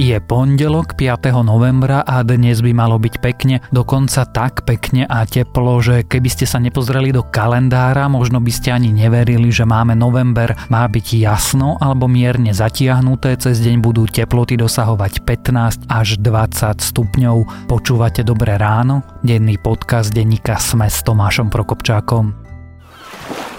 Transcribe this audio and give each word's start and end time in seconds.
Je 0.00 0.16
pondelok 0.16 0.96
5. 0.96 1.44
novembra 1.44 2.00
a 2.00 2.24
dnes 2.24 2.64
by 2.64 2.72
malo 2.72 2.96
byť 2.96 3.14
pekne, 3.20 3.60
dokonca 3.68 4.24
tak 4.24 4.64
pekne 4.64 5.04
a 5.04 5.28
teplo, 5.28 5.84
že 5.84 6.08
keby 6.08 6.32
ste 6.32 6.48
sa 6.48 6.56
nepozreli 6.56 7.12
do 7.12 7.20
kalendára, 7.20 8.08
možno 8.08 8.40
by 8.40 8.48
ste 8.48 8.72
ani 8.72 8.88
neverili, 8.88 9.52
že 9.52 9.68
máme 9.68 9.92
november, 9.92 10.56
má 10.72 10.88
byť 10.88 11.06
jasno 11.20 11.76
alebo 11.76 12.08
mierne 12.08 12.56
zatiahnuté, 12.56 13.36
cez 13.36 13.60
deň 13.60 13.84
budú 13.84 14.08
teploty 14.08 14.56
dosahovať 14.56 15.28
15 15.28 15.84
až 15.92 16.08
20 16.24 16.80
stupňov. 16.80 17.68
Počúvate 17.68 18.24
Dobré 18.24 18.56
ráno? 18.56 19.04
Denný 19.20 19.60
podcast 19.60 20.08
denníka 20.08 20.56
Sme 20.56 20.88
s 20.88 21.04
Tomášom 21.04 21.52
Prokopčákom. 21.52 22.41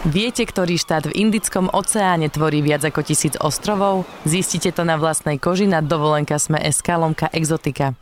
Viete, 0.03 0.43
ktorý 0.43 0.75
štát 0.75 1.07
v 1.07 1.15
Indickom 1.15 1.71
oceáne 1.71 2.27
tvorí 2.27 2.59
viac 2.59 2.83
ako 2.83 3.07
tisíc 3.07 3.39
ostrovov? 3.39 4.03
Zistite 4.27 4.75
to 4.75 4.83
na 4.83 4.99
vlastnej 4.99 5.39
koži 5.39 5.63
na 5.63 5.79
dovolenka 5.79 6.35
sme 6.35 6.59
SK 6.59 6.99
Lomka 6.99 7.31
Exotika. 7.31 7.95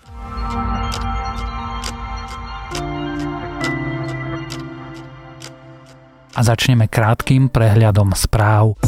A 6.34 6.42
začneme 6.42 6.90
krátkým 6.90 7.54
prehľadom 7.54 8.18
správ. 8.18 8.82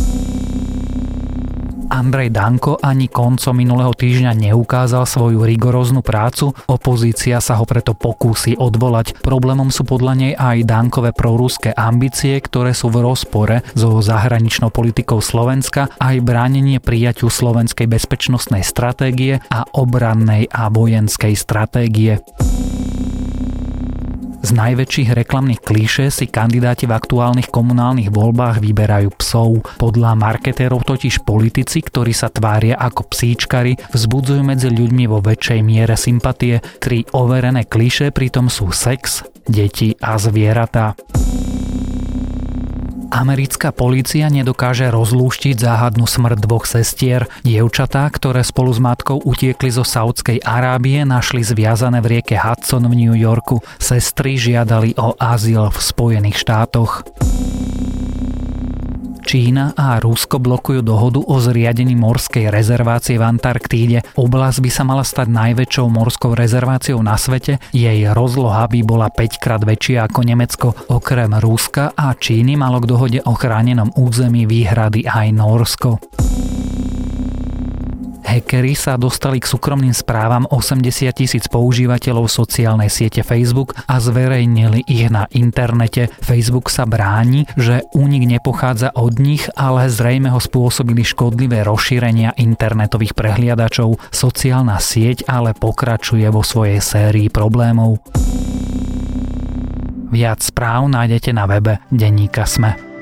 Andrej 1.93 2.33
Danko 2.33 2.81
ani 2.81 3.05
koncom 3.05 3.53
minulého 3.53 3.93
týždňa 3.93 4.33
neukázal 4.33 5.05
svoju 5.05 5.45
rigoróznu 5.45 6.01
prácu, 6.01 6.49
opozícia 6.65 7.37
sa 7.37 7.61
ho 7.61 7.69
preto 7.69 7.93
pokúsi 7.93 8.57
odvolať. 8.57 9.21
Problémom 9.21 9.69
sú 9.69 9.85
podľa 9.85 10.13
nej 10.17 10.33
aj 10.33 10.65
Dankové 10.65 11.13
proruské 11.13 11.69
ambície, 11.69 12.41
ktoré 12.41 12.73
sú 12.73 12.89
v 12.89 13.05
rozpore 13.05 13.61
so 13.77 14.01
zahraničnou 14.01 14.73
politikou 14.73 15.21
Slovenska, 15.21 15.93
aj 16.01 16.25
bránenie 16.25 16.81
prijaťu 16.81 17.29
slovenskej 17.29 17.85
bezpečnostnej 17.85 18.65
stratégie 18.65 19.37
a 19.53 19.61
obrannej 19.77 20.49
a 20.49 20.73
vojenskej 20.73 21.37
stratégie. 21.37 22.17
Z 24.43 24.51
najväčších 24.51 25.15
reklamných 25.15 25.63
klíše 25.63 26.11
si 26.11 26.27
kandidáti 26.27 26.83
v 26.83 26.91
aktuálnych 26.99 27.47
komunálnych 27.47 28.11
voľbách 28.11 28.59
vyberajú 28.59 29.15
psov. 29.15 29.63
Podľa 29.79 30.19
marketérov 30.19 30.83
totiž 30.83 31.23
politici, 31.23 31.79
ktorí 31.79 32.11
sa 32.11 32.27
tvária 32.27 32.75
ako 32.75 33.07
psíčkari, 33.07 33.79
vzbudzujú 33.95 34.43
medzi 34.43 34.67
ľuďmi 34.67 35.07
vo 35.07 35.23
väčšej 35.23 35.59
miere 35.63 35.95
sympatie. 35.95 36.59
Tri 36.83 37.07
overené 37.15 37.63
klíše 37.63 38.11
pritom 38.11 38.51
sú 38.51 38.75
sex, 38.75 39.23
deti 39.47 39.95
a 40.03 40.19
zvieratá. 40.19 40.99
Americká 43.13 43.69
polícia 43.69 44.25
nedokáže 44.25 44.89
rozlúštiť 44.89 45.61
záhadnú 45.61 46.09
smrť 46.09 46.41
dvoch 46.41 46.65
sestier. 46.65 47.29
Dievčatá, 47.45 48.09
ktoré 48.09 48.41
spolu 48.41 48.73
s 48.73 48.81
matkou 48.81 49.21
utiekli 49.21 49.69
zo 49.69 49.85
Saudskej 49.85 50.41
Arábie, 50.41 51.05
našli 51.05 51.45
zviazané 51.45 52.01
v 52.01 52.17
rieke 52.17 52.41
Hudson 52.41 52.89
v 52.89 52.97
New 52.97 53.13
Yorku. 53.13 53.61
Sestry 53.77 54.41
žiadali 54.41 54.97
o 54.97 55.13
azyl 55.21 55.69
v 55.69 55.77
Spojených 55.77 56.41
štátoch. 56.41 57.05
Čína 59.23 59.71
a 59.73 60.03
Rusko 60.03 60.37
blokujú 60.43 60.83
dohodu 60.83 61.23
o 61.23 61.39
zriadení 61.39 61.95
morskej 61.95 62.51
rezervácie 62.51 63.15
v 63.15 63.23
Antarktíde. 63.23 64.03
Oblasť 64.19 64.59
by 64.59 64.69
sa 64.69 64.83
mala 64.83 65.07
stať 65.07 65.31
najväčšou 65.31 65.87
morskou 65.87 66.35
rezerváciou 66.35 66.99
na 66.99 67.15
svete. 67.15 67.63
Jej 67.71 68.11
rozloha 68.11 68.67
by 68.67 68.79
bola 68.83 69.07
5 69.07 69.39
krát 69.39 69.63
väčšia 69.63 70.05
ako 70.05 70.19
Nemecko. 70.27 70.67
Okrem 70.91 71.31
Ruska 71.39 71.95
a 71.95 72.11
Číny 72.13 72.59
malo 72.59 72.83
k 72.83 72.89
dohode 72.91 73.19
o 73.23 73.31
chránenom 73.31 73.95
území 73.95 74.43
výhrady 74.43 75.07
aj 75.07 75.27
Norsko. 75.31 76.03
Hackeri 78.33 78.73
sa 78.73 78.97
dostali 78.97 79.37
k 79.37 79.45
súkromným 79.45 79.93
správam 79.93 80.49
80 80.49 81.05
tisíc 81.13 81.45
používateľov 81.45 82.25
sociálnej 82.25 82.89
siete 82.89 83.21
Facebook 83.21 83.77
a 83.85 84.01
zverejnili 84.01 84.89
ich 84.89 85.05
na 85.13 85.29
internete. 85.37 86.09
Facebook 86.17 86.73
sa 86.73 86.89
bráni, 86.89 87.45
že 87.53 87.85
únik 87.93 88.25
nepochádza 88.25 88.89
od 88.97 89.21
nich, 89.21 89.45
ale 89.53 89.85
zrejme 89.85 90.33
ho 90.33 90.41
spôsobili 90.41 91.05
škodlivé 91.05 91.61
rozšírenia 91.61 92.33
internetových 92.33 93.13
prehliadačov. 93.13 94.01
Sociálna 94.09 94.81
sieť 94.81 95.29
ale 95.29 95.53
pokračuje 95.53 96.25
vo 96.33 96.41
svojej 96.41 96.81
sérii 96.81 97.29
problémov. 97.29 98.01
Viac 100.09 100.41
správ 100.41 100.89
nájdete 100.89 101.29
na 101.37 101.45
webe 101.45 101.77
Denníka 101.93 102.49
Sme. 102.49 102.92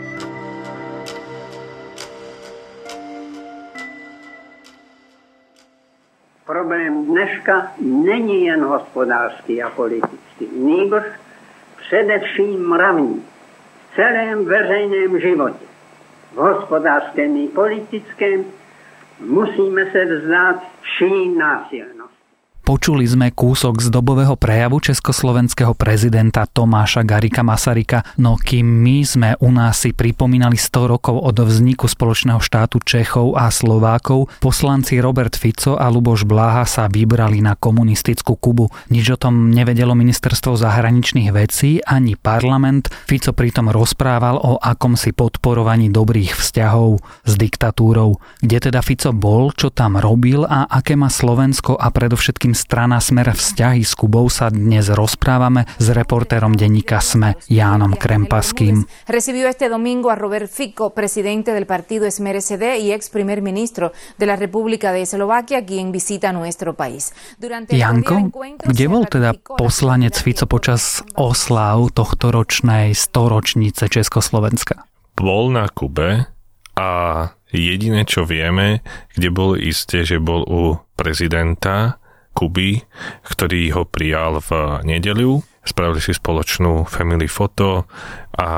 Dneška 7.42 7.72
není 7.80 8.46
jen 8.46 8.64
hospodářský 8.64 9.64
a 9.64 9.70
politický, 9.70 10.48
nýbrž 10.56 11.04
především 11.78 12.70
mravní 12.70 13.26
v 13.92 13.96
celém 13.96 14.46
veřejném 14.46 15.20
životě. 15.20 15.66
V 16.32 16.36
hospodářském 16.36 17.38
i 17.38 17.48
politickém 17.48 18.46
musíme 19.20 19.92
se 19.92 20.06
vzdát 20.06 20.64
vší 20.82 21.30
násilnosti. 21.30 22.01
Počuli 22.62 23.10
sme 23.10 23.34
kúsok 23.34 23.82
z 23.82 23.90
dobového 23.90 24.38
prejavu 24.38 24.78
československého 24.78 25.74
prezidenta 25.74 26.46
Tomáša 26.46 27.02
Garika 27.02 27.42
Masarika, 27.42 28.06
no 28.22 28.38
kým 28.38 28.64
my 28.64 28.98
sme 29.02 29.30
u 29.42 29.50
nás 29.50 29.82
si 29.82 29.98
pripomínali 29.98 30.62
100 30.62 30.94
rokov 30.94 31.18
od 31.18 31.42
vzniku 31.42 31.90
spoločného 31.90 32.38
štátu 32.38 32.78
Čechov 32.86 33.34
a 33.34 33.50
Slovákov, 33.50 34.30
poslanci 34.38 35.02
Robert 35.02 35.34
Fico 35.34 35.74
a 35.74 35.90
Luboš 35.90 36.30
Bláha 36.30 36.62
sa 36.70 36.86
vybrali 36.86 37.42
na 37.42 37.58
komunistickú 37.58 38.38
Kubu. 38.38 38.70
Nič 38.94 39.10
o 39.10 39.18
tom 39.18 39.50
nevedelo 39.50 39.98
ministerstvo 39.98 40.54
zahraničných 40.54 41.34
vecí 41.34 41.82
ani 41.82 42.14
parlament. 42.14 42.94
Fico 43.10 43.34
pritom 43.34 43.74
rozprával 43.74 44.38
o 44.38 44.62
akomsi 44.62 45.18
podporovaní 45.18 45.90
dobrých 45.90 46.38
vzťahov 46.38 47.02
s 47.26 47.34
diktatúrou. 47.42 48.22
Kde 48.38 48.70
teda 48.70 48.86
Fico 48.86 49.10
bol, 49.10 49.50
čo 49.58 49.74
tam 49.74 49.98
robil 49.98 50.46
a 50.46 50.70
aké 50.70 50.94
má 50.94 51.10
Slovensko 51.10 51.74
a 51.74 51.90
predovšetkým 51.90 52.51
predovšetkým 52.52 52.56
strana 52.56 53.00
Smer 53.00 53.32
vzťahy 53.32 53.84
s 53.84 53.96
Kubou 53.96 54.28
sa 54.28 54.52
dnes 54.52 54.92
rozprávame 54.92 55.64
s 55.80 55.88
reportérom 55.92 56.52
denníka 56.52 57.00
SME 57.00 57.40
Jánom 57.48 57.96
Krempaským. 57.96 58.84
Recibió 59.08 59.48
este 59.48 59.70
domingo 59.72 60.12
a 60.12 60.16
Robert 60.16 60.52
Fico, 60.52 60.92
presidente 60.92 61.54
del 61.54 61.66
partido 61.66 62.10
Smer 62.12 62.42
SD 62.42 62.84
y 62.84 62.92
ex 62.92 63.10
primer 63.10 63.42
ministro 63.42 63.92
de 64.20 64.26
la 64.26 64.36
República 64.36 64.92
de 64.92 65.04
Eslovaquia, 65.08 65.64
quien 65.64 65.92
visita 65.92 66.32
nuestro 66.32 66.76
país. 66.76 67.16
Janko, 67.72 68.32
kde 68.68 68.86
bol 68.88 69.08
teda 69.08 69.32
poslanec 69.56 70.20
Fico 70.20 70.46
počas 70.48 71.04
oslav 71.16 71.96
tohto 71.96 72.36
ročnej 72.36 72.92
storočnice 72.92 73.88
Československa? 73.88 74.88
Bol 75.16 75.56
na 75.56 75.68
Kube 75.72 76.28
a 76.76 76.90
jediné, 77.52 78.08
čo 78.08 78.24
vieme, 78.24 78.84
kde 79.12 79.30
bol 79.32 79.60
isté, 79.60 80.04
že 80.08 80.24
bol 80.24 80.44
u 80.48 80.80
prezidenta 80.96 82.01
Kuby, 82.32 82.82
ktorý 83.28 83.76
ho 83.76 83.84
prijal 83.84 84.40
v 84.40 84.82
nedeliu. 84.88 85.44
Spravili 85.62 86.02
si 86.02 86.18
spoločnú 86.18 86.90
family 86.90 87.30
foto 87.30 87.86
a 88.34 88.50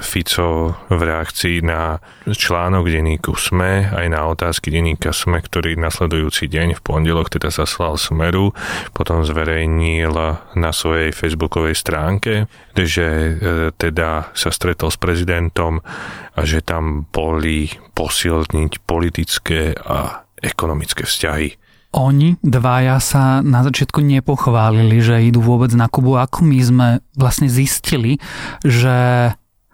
Fico 0.00 0.72
v 0.88 1.00
reakcii 1.04 1.60
na 1.60 2.00
článok 2.24 2.88
denníku 2.88 3.36
SME 3.36 3.92
aj 3.92 4.06
na 4.08 4.24
otázky 4.24 4.72
denníka 4.72 5.12
SME, 5.12 5.44
ktorý 5.44 5.76
nasledujúci 5.76 6.48
deň 6.48 6.78
v 6.78 6.80
pondelok 6.80 7.28
teda 7.28 7.52
zaslal 7.52 8.00
Smeru, 8.00 8.56
potom 8.96 9.20
zverejnil 9.20 10.16
na 10.56 10.70
svojej 10.72 11.12
facebookovej 11.12 11.76
stránke, 11.76 12.48
že 12.72 13.04
e, 13.04 13.32
teda 13.76 14.32
sa 14.32 14.48
stretol 14.48 14.88
s 14.88 14.96
prezidentom 14.96 15.84
a 16.32 16.40
že 16.48 16.64
tam 16.64 17.04
boli 17.12 17.68
posilniť 17.92 18.72
politické 18.88 19.76
a 19.76 20.24
ekonomické 20.40 21.04
vzťahy 21.04 21.60
oni 21.90 22.38
dvaja 22.38 23.02
sa 23.02 23.42
na 23.42 23.66
začiatku 23.66 23.98
nepochválili, 23.98 25.02
že 25.02 25.26
idú 25.26 25.42
vôbec 25.42 25.74
na 25.74 25.90
Kubu. 25.90 26.14
Ako 26.14 26.46
my 26.46 26.58
sme 26.62 26.88
vlastne 27.18 27.50
zistili, 27.50 28.22
že 28.62 29.30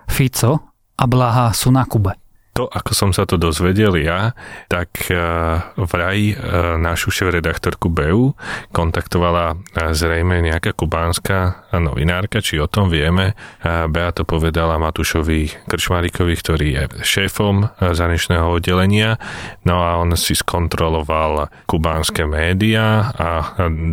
Fico 0.09 0.73
a 0.97 1.05
Blaha 1.05 1.53
sú 1.53 1.69
na 1.69 1.85
Kube? 1.85 2.17
To, 2.57 2.65
ako 2.73 2.93
som 2.97 3.11
sa 3.13 3.29
to 3.29 3.37
dozvedel 3.37 4.01
ja, 4.01 4.33
tak 4.73 5.13
e, 5.13 5.17
vraj 5.77 6.33
e, 6.33 6.35
našu 6.81 7.13
šéf-redaktorku 7.13 7.93
BEU 7.93 8.33
kontaktovala 8.73 9.53
e, 9.53 9.93
zrejme 9.93 10.41
nejaká 10.41 10.73
kubánska 10.73 11.69
novinárka, 11.77 12.41
či 12.41 12.57
o 12.57 12.65
tom 12.65 12.89
vieme. 12.89 13.37
Bea 13.61 14.09
to 14.17 14.25
povedala 14.25 14.81
Matušovi 14.81 15.69
Krčmarikovi, 15.69 16.33
ktorý 16.33 16.67
je 16.73 16.85
šéfom 17.05 17.69
zahraničného 17.77 18.49
oddelenia. 18.49 19.21
No 19.69 19.85
a 19.85 20.01
on 20.01 20.17
si 20.17 20.33
skontroloval 20.33 21.53
kubánske 21.69 22.25
médiá 22.25 23.13
a 23.13 23.29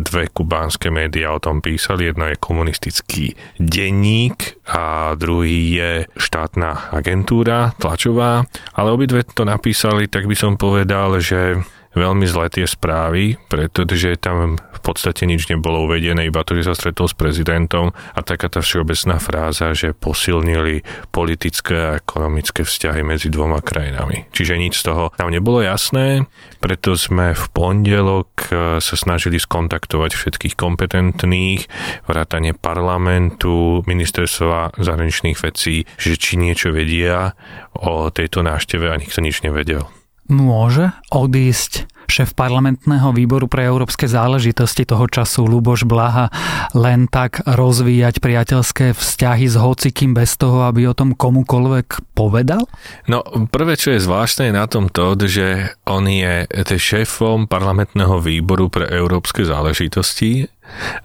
dve 0.00 0.32
kubánske 0.32 0.88
médiá 0.88 1.36
o 1.36 1.42
tom 1.42 1.60
písali. 1.60 2.08
Jedno 2.08 2.24
je 2.32 2.40
komunistický 2.40 3.36
denník 3.60 4.64
a 4.72 5.12
druhý 5.12 5.76
je 5.76 5.90
štátna 6.16 6.88
agentúra 6.94 7.76
tlačová 7.76 8.48
ale 8.74 8.94
obidve 8.94 9.26
to 9.26 9.42
napísali, 9.46 10.06
tak 10.06 10.26
by 10.30 10.36
som 10.38 10.54
povedal, 10.54 11.18
že 11.18 11.62
veľmi 11.94 12.26
zlé 12.26 12.50
tie 12.50 12.66
správy, 12.66 13.38
pretože 13.48 14.18
tam 14.18 14.58
v 14.58 14.80
podstate 14.82 15.24
nič 15.24 15.48
nebolo 15.48 15.88
uvedené, 15.88 16.28
iba 16.28 16.44
to, 16.44 16.58
že 16.58 16.68
sa 16.68 16.74
stretol 16.76 17.08
s 17.08 17.16
prezidentom 17.16 17.94
a 17.94 18.20
taká 18.20 18.52
tá 18.52 18.60
všeobecná 18.60 19.16
fráza, 19.22 19.72
že 19.72 19.96
posilnili 19.96 20.84
politické 21.08 21.74
a 21.74 21.96
ekonomické 21.98 22.66
vzťahy 22.66 23.00
medzi 23.00 23.32
dvoma 23.32 23.64
krajinami. 23.64 24.28
Čiže 24.34 24.60
nič 24.60 24.84
z 24.84 24.92
toho 24.92 25.04
nám 25.16 25.30
nebolo 25.32 25.64
jasné, 25.64 26.28
preto 26.60 26.98
sme 26.98 27.32
v 27.32 27.44
pondelok 27.54 28.28
e, 28.50 28.78
sa 28.82 28.96
snažili 28.98 29.40
skontaktovať 29.40 30.12
všetkých 30.12 30.54
kompetentných, 30.58 31.64
vrátane 32.04 32.52
parlamentu, 32.52 33.80
ministerstva 33.88 34.76
zahraničných 34.76 35.38
vecí, 35.40 35.88
že 35.96 36.20
či 36.20 36.36
niečo 36.36 36.74
vedia 36.74 37.32
o 37.72 38.12
tejto 38.12 38.44
návšteve 38.44 38.90
a 38.90 39.00
nikto 39.00 39.24
nič 39.24 39.40
nevedel. 39.40 40.03
Môže 40.24 40.92
odísť 41.12 41.84
šéf 42.04 42.36
parlamentného 42.36 43.16
výboru 43.16 43.48
pre 43.48 43.64
európske 43.64 44.04
záležitosti 44.04 44.84
toho 44.84 45.08
času 45.08 45.48
Luboš 45.48 45.88
Blaha 45.88 46.28
len 46.76 47.08
tak 47.08 47.40
rozvíjať 47.48 48.20
priateľské 48.20 48.92
vzťahy 48.92 49.48
s 49.48 49.56
hocikým 49.56 50.12
bez 50.12 50.36
toho, 50.36 50.68
aby 50.68 50.84
o 50.88 50.96
tom 50.96 51.16
komukoľvek 51.16 52.12
povedal? 52.12 52.68
No, 53.08 53.24
prvé, 53.48 53.80
čo 53.80 53.96
je 53.96 54.04
zvláštne 54.04 54.52
na 54.52 54.68
tom 54.68 54.92
to, 54.92 55.16
že 55.24 55.76
on 55.88 56.04
je 56.04 56.44
šéfom 56.76 57.48
parlamentného 57.48 58.20
výboru 58.20 58.68
pre 58.68 58.84
európske 58.88 59.44
záležitosti 59.48 60.48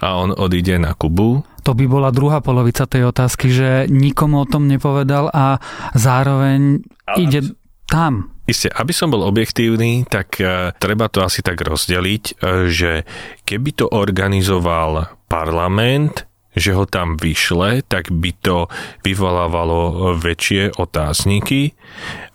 a 0.03 0.19
on 0.19 0.35
odíde 0.35 0.79
na 0.79 0.95
Kubu. 0.95 1.43
To 1.63 1.71
by 1.75 1.85
bola 1.87 2.11
druhá 2.11 2.39
polovica 2.39 2.87
tej 2.87 3.11
otázky, 3.11 3.51
že 3.51 3.69
nikomu 3.87 4.43
o 4.43 4.49
tom 4.49 4.67
nepovedal 4.67 5.31
a 5.31 5.59
zároveň 5.95 6.83
ide 7.19 7.55
tam. 7.87 8.38
Isté, 8.49 8.73
aby 8.73 8.89
som 8.89 9.13
bol 9.13 9.21
objektívny, 9.21 10.09
tak 10.09 10.41
uh, 10.41 10.73
treba 10.81 11.05
to 11.05 11.21
asi 11.21 11.45
tak 11.45 11.61
rozdeliť, 11.61 12.23
uh, 12.41 12.65
že 12.65 13.05
keby 13.45 13.77
to 13.77 13.85
organizoval 13.93 15.05
parlament, 15.29 16.25
že 16.57 16.73
ho 16.73 16.89
tam 16.89 17.13
vyšle, 17.13 17.85
tak 17.85 18.09
by 18.09 18.33
to 18.41 18.65
vyvolávalo 19.05 20.17
väčšie 20.17 20.81
otázniky. 20.81 21.77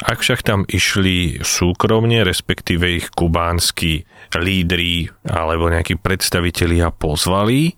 Ak 0.07 0.23
však 0.23 0.47
tam 0.47 0.63
išli 0.71 1.43
súkromne, 1.43 2.23
respektíve 2.23 2.95
ich 2.95 3.11
kubánsky 3.11 4.07
lídri 4.39 5.11
alebo 5.27 5.67
nejakí 5.67 5.99
predstavitelia 5.99 6.95
pozvali, 6.95 7.75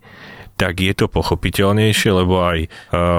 tak 0.57 0.81
je 0.81 0.93
to 0.97 1.07
pochopiteľnejšie, 1.13 2.11
lebo 2.13 2.41
aj 2.41 2.59
e, 2.65 2.69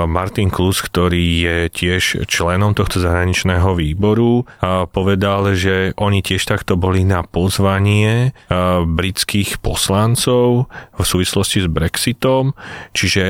Martin 0.10 0.50
Klus, 0.50 0.82
ktorý 0.82 1.26
je 1.46 1.58
tiež 1.70 2.26
členom 2.26 2.74
tohto 2.74 2.98
zahraničného 2.98 3.78
výboru, 3.78 4.44
e, 4.44 4.90
povedal, 4.90 5.54
že 5.54 5.94
oni 6.02 6.26
tiež 6.26 6.44
takto 6.50 6.74
boli 6.76 7.06
na 7.06 7.22
pozvanie 7.22 8.34
e, 8.34 8.58
britských 8.84 9.62
poslancov 9.62 10.66
v 10.98 11.06
súvislosti 11.06 11.64
s 11.64 11.68
Brexitom, 11.70 12.58
čiže 12.98 13.24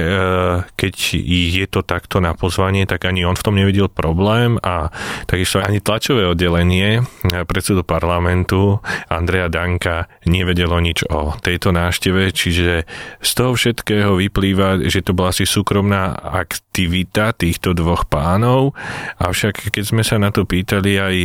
keď 0.80 0.94
je 1.28 1.66
to 1.68 1.84
takto 1.84 2.24
na 2.24 2.32
pozvanie, 2.32 2.88
tak 2.88 3.04
ani 3.04 3.28
on 3.28 3.36
v 3.36 3.44
tom 3.44 3.60
nevidel 3.60 3.92
problém 3.92 4.56
a 4.64 4.88
takisto 5.28 5.60
ani 5.60 5.84
tlačové 5.84 6.24
oddelenie 6.32 7.04
predsedu 7.46 7.84
parlamentu 7.84 8.80
Andrea 9.12 9.52
Danka 9.52 10.08
nevedelo 10.24 10.80
nič 10.80 11.04
o 11.12 11.36
tejto 11.36 11.76
návšteve, 11.76 12.32
čiže 12.32 12.88
z 13.20 13.32
toho 13.36 13.52
všetkého 13.58 13.97
ktorého 13.98 14.22
vyplýva, 14.22 14.78
že 14.86 15.02
to 15.02 15.18
bola 15.18 15.34
asi 15.34 15.50
súkromná 15.50 16.14
aktivita 16.14 17.34
týchto 17.34 17.74
dvoch 17.74 18.06
pánov, 18.06 18.78
avšak 19.18 19.74
keď 19.74 19.84
sme 19.90 20.06
sa 20.06 20.22
na 20.22 20.30
to 20.30 20.46
pýtali 20.46 21.02
aj 21.02 21.16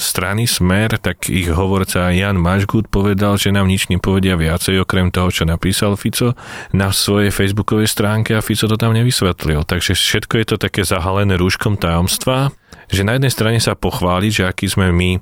strany 0.00 0.48
Smer, 0.48 0.96
tak 0.96 1.28
ich 1.28 1.52
hovorca 1.52 2.08
Jan 2.08 2.40
Mažgut 2.40 2.88
povedal, 2.88 3.36
že 3.36 3.52
nám 3.52 3.68
nič 3.68 3.92
nepovedia 3.92 4.40
viacej, 4.40 4.80
okrem 4.80 5.12
toho, 5.12 5.28
čo 5.28 5.44
napísal 5.44 5.92
Fico 6.00 6.32
na 6.72 6.88
svojej 6.88 7.28
facebookovej 7.28 7.92
stránke 7.92 8.32
a 8.32 8.40
Fico 8.40 8.64
to 8.64 8.80
tam 8.80 8.96
nevysvetlil. 8.96 9.68
Takže 9.68 9.92
všetko 9.92 10.40
je 10.40 10.46
to 10.48 10.56
také 10.56 10.88
zahalené 10.88 11.36
rúškom 11.36 11.76
tajomstva, 11.76 12.48
že 12.88 13.04
na 13.04 13.20
jednej 13.20 13.28
strane 13.28 13.60
sa 13.60 13.76
pochváliť, 13.76 14.32
že 14.32 14.44
aký 14.48 14.72
sme 14.72 14.88
my 14.88 15.20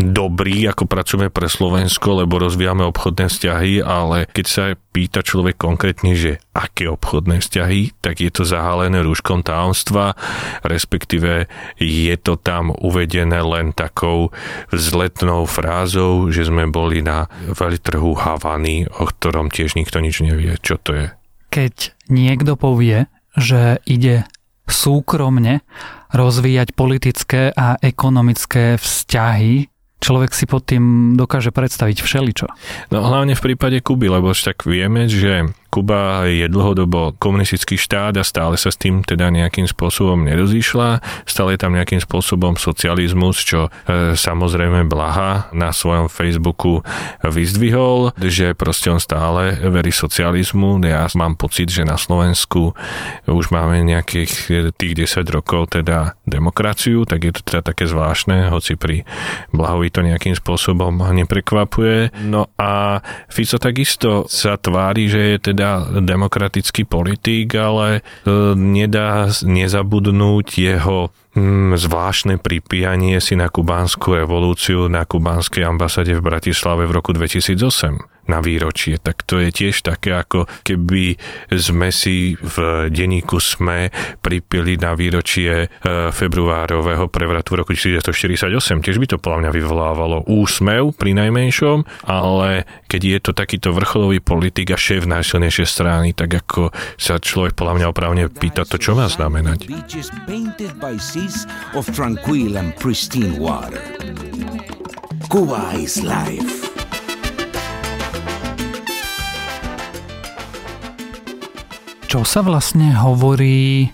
dobrý, 0.00 0.64
ako 0.72 0.88
pracujeme 0.88 1.28
pre 1.28 1.46
Slovensko, 1.46 2.24
lebo 2.24 2.40
rozvíjame 2.40 2.82
obchodné 2.88 3.28
vzťahy, 3.28 3.84
ale 3.84 4.24
keď 4.32 4.46
sa 4.48 4.64
pýta 4.90 5.20
človek 5.22 5.60
konkrétne, 5.60 6.16
že 6.16 6.42
aké 6.56 6.90
obchodné 6.90 7.38
vzťahy, 7.38 8.00
tak 8.02 8.18
je 8.24 8.30
to 8.32 8.42
zahalené 8.42 9.04
rúškom 9.04 9.44
tajomstva, 9.44 10.18
respektíve 10.66 11.46
je 11.78 12.14
to 12.18 12.34
tam 12.40 12.74
uvedené 12.80 13.38
len 13.44 13.70
takou 13.76 14.34
vzletnou 14.74 15.46
frázou, 15.46 16.32
že 16.34 16.48
sme 16.48 16.66
boli 16.66 17.04
na 17.04 17.30
veľtrhu 17.52 18.16
Havany, 18.18 18.90
o 18.90 19.04
ktorom 19.06 19.52
tiež 19.52 19.78
nikto 19.78 20.02
nič 20.02 20.24
nevie, 20.24 20.58
čo 20.58 20.80
to 20.80 20.96
je. 20.96 21.06
Keď 21.54 21.94
niekto 22.10 22.58
povie, 22.58 23.06
že 23.38 23.78
ide 23.86 24.26
súkromne 24.70 25.62
rozvíjať 26.10 26.74
politické 26.74 27.50
a 27.54 27.78
ekonomické 27.78 28.78
vzťahy 28.78 29.69
človek 30.00 30.32
si 30.32 30.48
pod 30.48 30.64
tým 30.64 31.14
dokáže 31.14 31.52
predstaviť 31.52 32.00
všeličo. 32.00 32.46
No 32.90 33.04
hlavne 33.04 33.36
v 33.36 33.44
prípade 33.52 33.78
Kuby, 33.84 34.08
lebo 34.08 34.32
však 34.32 34.64
vieme, 34.64 35.06
že 35.06 35.52
Kuba 35.70 36.26
je 36.26 36.50
dlhodobo 36.50 37.14
komunistický 37.22 37.78
štát 37.78 38.18
a 38.18 38.26
stále 38.26 38.58
sa 38.58 38.74
s 38.74 38.76
tým 38.76 39.06
teda 39.06 39.30
nejakým 39.30 39.70
spôsobom 39.70 40.18
nerozýšla. 40.26 40.98
Stále 41.22 41.54
je 41.54 41.62
tam 41.62 41.78
nejakým 41.78 42.02
spôsobom 42.02 42.58
socializmus, 42.58 43.38
čo 43.38 43.70
e, 43.86 44.18
samozrejme 44.18 44.90
Blaha 44.90 45.46
na 45.54 45.70
svojom 45.70 46.10
Facebooku 46.10 46.82
vyzdvihol, 47.22 48.18
že 48.18 48.58
proste 48.58 48.90
on 48.90 48.98
stále 48.98 49.62
verí 49.62 49.94
socializmu. 49.94 50.82
Ja 50.82 51.06
mám 51.14 51.38
pocit, 51.38 51.70
že 51.70 51.86
na 51.86 51.94
Slovensku 51.94 52.74
už 53.30 53.54
máme 53.54 53.86
nejakých 53.86 54.74
tých 54.74 54.92
10 55.06 55.22
rokov 55.30 55.78
teda 55.78 56.18
demokraciu, 56.26 57.06
tak 57.06 57.30
je 57.30 57.32
to 57.38 57.46
teda 57.46 57.62
také 57.62 57.86
zvláštne, 57.86 58.50
hoci 58.50 58.74
pri 58.74 59.06
Blahovi 59.54 59.89
to 59.90 60.06
nejakým 60.06 60.38
spôsobom 60.38 60.94
neprekvapuje. 61.02 62.14
No 62.24 62.48
a 62.56 63.02
Fico 63.26 63.58
takisto 63.58 64.30
sa 64.30 64.56
tvári, 64.56 65.10
že 65.10 65.20
je 65.34 65.52
teda 65.52 66.00
demokratický 66.00 66.86
politik, 66.86 67.52
ale 67.58 68.00
e, 68.00 68.00
nedá 68.54 69.28
nezabudnúť 69.30 70.48
jeho 70.56 71.10
mm, 71.34 71.76
zvláštne 71.76 72.38
pripíjanie 72.38 73.18
si 73.18 73.34
na 73.34 73.50
kubánsku 73.50 74.14
revolúciu 74.14 74.86
na 74.86 75.02
kubánskej 75.02 75.66
ambasáde 75.66 76.14
v 76.14 76.22
Bratislave 76.24 76.86
v 76.86 76.94
roku 76.94 77.10
2008 77.10 78.19
na 78.30 78.38
výročie, 78.38 79.02
tak 79.02 79.26
to 79.26 79.42
je 79.42 79.50
tiež 79.50 79.82
také, 79.82 80.14
ako 80.14 80.46
keby 80.62 81.18
sme 81.50 81.90
si 81.90 82.38
v 82.38 82.86
denníku 82.86 83.42
SME 83.42 83.90
pripili 84.22 84.78
na 84.78 84.94
výročie 84.94 85.66
e, 85.66 85.68
februárového 86.14 87.10
prevratu 87.10 87.58
roku 87.58 87.74
1948. 87.74 88.86
Tiež 88.86 88.96
by 89.02 89.06
to 89.10 89.18
podľa 89.18 89.46
mňa 89.46 89.50
vyvolávalo 89.50 90.16
úsmev 90.30 90.94
pri 90.94 91.18
najmenšom, 91.18 92.06
ale 92.06 92.64
keď 92.86 93.02
je 93.02 93.18
to 93.18 93.32
takýto 93.34 93.74
vrcholový 93.74 94.22
politik 94.22 94.70
a 94.70 94.78
šéf 94.78 95.10
najsilnejšej 95.10 95.66
strany, 95.66 96.14
tak 96.14 96.30
ako 96.30 96.70
sa 96.94 97.18
človek 97.18 97.58
podľa 97.58 97.74
mňa 97.82 97.86
opravne 97.90 98.24
pýta 98.30 98.62
to, 98.62 98.78
čo 98.78 98.94
má 98.94 99.10
znamenať. 99.10 99.66
Cuba 105.30 105.70
is 105.74 106.02
life. 106.02 106.69
Čo 112.10 112.26
sa 112.26 112.42
vlastne 112.42 112.90
hovorí 112.90 113.86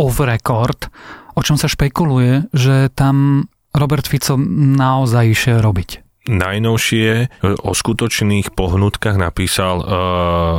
off 0.00 0.16
record, 0.24 0.88
o 1.36 1.44
čom 1.44 1.60
sa 1.60 1.68
špekuluje, 1.68 2.48
že 2.56 2.88
tam 2.96 3.44
Robert 3.76 4.08
Fico 4.08 4.40
naozaj 4.40 5.28
išiel 5.28 5.60
robiť 5.60 6.03
najnovšie 6.24 7.42
o 7.44 7.72
skutočných 7.76 8.56
pohnutkách 8.56 9.16
napísal 9.20 9.76
uh, 9.80 9.86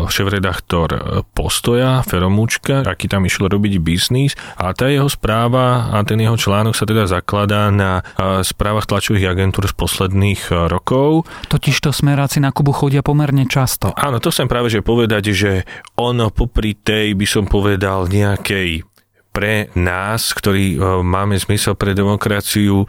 šéf-redaktor 0.05 0.89
Postoja, 1.33 2.05
Feromúčka, 2.05 2.85
aký 2.85 3.09
tam 3.09 3.25
išiel 3.25 3.49
robiť 3.49 3.81
biznis 3.81 4.37
a 4.61 4.71
tá 4.77 4.89
jeho 4.89 5.09
správa 5.09 5.89
a 5.89 6.05
ten 6.05 6.21
jeho 6.21 6.37
článok 6.37 6.77
sa 6.77 6.85
teda 6.85 7.09
zakladá 7.09 7.73
na 7.73 8.01
uh, 8.01 8.45
správach 8.45 8.85
tlačových 8.85 9.33
agentúr 9.33 9.65
z 9.65 9.73
posledných 9.73 10.41
uh, 10.53 10.69
rokov. 10.69 11.25
Totiž 11.49 11.81
to 11.81 11.89
smeráci 11.89 12.37
na 12.37 12.53
Kubu 12.53 12.71
chodia 12.71 13.01
pomerne 13.01 13.49
často. 13.49 13.89
Áno, 13.97 14.21
to 14.21 14.29
chcem 14.29 14.45
práve 14.45 14.69
že 14.69 14.85
povedať, 14.85 15.33
že 15.33 15.51
on 15.97 16.21
popri 16.29 16.77
tej, 16.77 17.17
by 17.17 17.25
som 17.25 17.49
povedal, 17.49 18.05
nejakej 18.05 18.85
pre 19.35 19.67
nás, 19.75 20.31
ktorí 20.31 20.79
máme 21.03 21.35
zmysel 21.35 21.75
pre 21.75 21.91
demokraciu, 21.91 22.87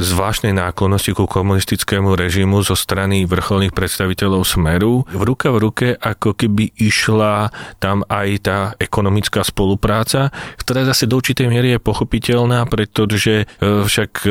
zvláštnej 0.00 0.56
náklonnosti 0.56 1.12
ku 1.12 1.28
komunistickému 1.28 2.16
režimu 2.16 2.64
zo 2.64 2.72
strany 2.72 3.28
vrcholných 3.28 3.76
predstaviteľov 3.76 4.48
Smeru. 4.48 5.04
V 5.12 5.22
ruka 5.28 5.52
v 5.52 5.58
ruke 5.60 5.88
ako 5.92 6.32
keby 6.32 6.72
išla 6.80 7.52
tam 7.76 8.00
aj 8.08 8.28
tá 8.40 8.58
ekonomická 8.80 9.44
spolupráca, 9.44 10.32
ktorá 10.56 10.88
zase 10.88 11.04
do 11.04 11.20
určitej 11.20 11.52
miery 11.52 11.76
je 11.76 11.84
pochopiteľná, 11.84 12.64
pretože 12.64 13.44
však 13.60 14.24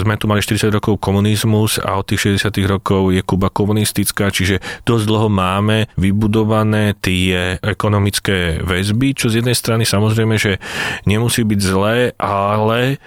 sme 0.00 0.16
tu 0.16 0.24
mali 0.24 0.40
40 0.40 0.72
rokov 0.72 0.96
komunizmus 1.04 1.76
a 1.84 2.00
od 2.00 2.08
tých 2.08 2.40
60 2.40 2.48
rokov 2.64 3.12
je 3.12 3.20
Kuba 3.20 3.52
komunistická, 3.52 4.32
čiže 4.32 4.64
dosť 4.88 5.04
dlho 5.04 5.28
máme 5.28 5.92
vybudované 6.00 6.96
tie 6.96 7.60
ekonomické 7.60 8.64
väzby, 8.64 9.12
čo 9.12 9.28
z 9.28 9.44
jednej 9.44 9.52
strany 9.52 9.84
samozrejme, 9.84 10.40
že 10.40 10.56
nemusí 11.02 11.42
byť 11.42 11.60
zlé, 11.60 12.14
ale 12.18 13.02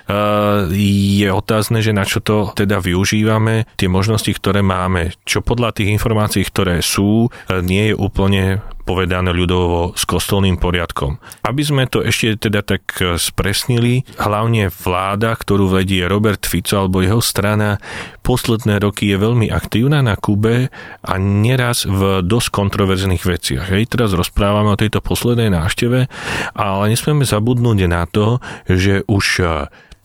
je 0.74 1.30
otázne, 1.32 1.80
že 1.80 1.96
na 1.96 2.04
čo 2.04 2.20
to 2.20 2.52
teda 2.52 2.84
využívame, 2.84 3.66
tie 3.80 3.88
možnosti, 3.88 4.30
ktoré 4.36 4.60
máme, 4.62 5.16
čo 5.24 5.40
podľa 5.40 5.76
tých 5.80 5.96
informácií, 5.96 6.44
ktoré 6.44 6.84
sú, 6.84 7.32
nie 7.64 7.92
je 7.92 7.96
úplne 7.96 8.60
povedané 8.88 9.36
ľudovo 9.36 9.92
s 10.00 10.08
kostolným 10.08 10.56
poriadkom. 10.56 11.20
Aby 11.44 11.62
sme 11.68 11.84
to 11.92 12.00
ešte 12.00 12.48
teda 12.48 12.64
tak 12.64 12.88
e, 13.04 13.20
spresnili, 13.20 14.08
hlavne 14.16 14.72
vláda, 14.72 15.36
ktorú 15.36 15.68
vedie 15.68 16.08
Robert 16.08 16.48
Fico 16.48 16.88
alebo 16.88 17.04
jeho 17.04 17.20
strana, 17.20 17.84
posledné 18.24 18.80
roky 18.80 19.12
je 19.12 19.20
veľmi 19.20 19.52
aktívna 19.52 20.00
na 20.00 20.16
Kube 20.16 20.72
a 21.04 21.14
neraz 21.20 21.84
v 21.84 22.24
dosť 22.24 22.48
kontroverzných 22.56 23.24
veciach. 23.28 23.68
Hej, 23.76 23.92
teraz 23.92 24.16
rozprávame 24.16 24.72
o 24.72 24.80
tejto 24.80 25.04
poslednej 25.04 25.52
návšteve, 25.52 26.08
ale 26.56 26.84
nesmieme 26.88 27.28
zabudnúť 27.28 27.92
na 27.92 28.08
to, 28.08 28.40
že 28.72 29.04
už 29.12 29.26
e, 29.44 29.46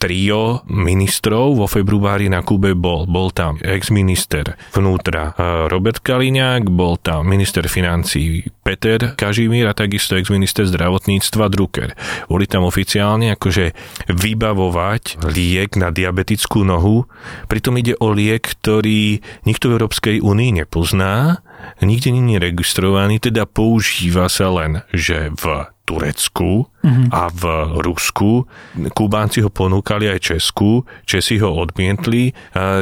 trio 0.02 0.66
ministrov 0.66 1.62
vo 1.62 1.70
februári 1.70 2.26
na 2.26 2.42
Kube 2.42 2.74
bol. 2.74 3.06
Bol 3.06 3.30
tam 3.30 3.62
ex-minister 3.62 4.58
vnútra 4.74 5.30
e, 5.38 5.70
Robert 5.70 6.02
Kaliňák, 6.02 6.66
bol 6.66 6.98
tam 6.98 7.30
minister 7.30 7.70
financí 7.70 8.50
Peter 8.66 9.14
Kažimír 9.14 9.70
a 9.70 9.78
takisto 9.78 10.18
ex-minister 10.18 10.66
zdravotníctva 10.66 11.46
Drucker. 11.46 11.94
Boli 12.26 12.50
tam 12.50 12.66
oficiálne 12.66 13.30
akože 13.38 13.78
vybavovať 14.10 15.22
liek 15.30 15.78
na 15.78 15.94
diabetickú 15.94 16.66
nohu, 16.66 17.06
pritom 17.46 17.78
ide 17.78 17.94
o 18.02 18.10
liek, 18.10 18.42
ktorý 18.58 19.22
nikto 19.46 19.70
v 19.70 19.74
Európskej 19.78 20.16
únii 20.18 20.66
nepozná, 20.66 21.46
nikde 21.82 22.14
nie 22.14 22.36
je 22.36 22.44
registrovaný, 22.48 23.18
teda 23.20 23.44
používa 23.48 24.26
sa 24.26 24.48
len, 24.50 24.82
že 24.92 25.30
v 25.34 25.72
Turecku 25.82 26.70
uh-huh. 26.70 27.06
a 27.10 27.26
v 27.28 27.42
Rusku. 27.82 28.46
Kubánci 28.94 29.42
ho 29.42 29.50
ponúkali 29.50 30.06
aj 30.06 30.18
Česku, 30.22 30.86
Česi 31.02 31.42
ho 31.42 31.50
odmietli. 31.50 32.30